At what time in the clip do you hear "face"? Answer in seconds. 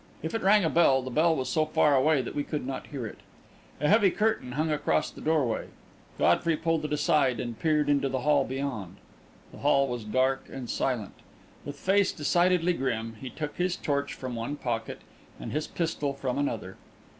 11.77-12.11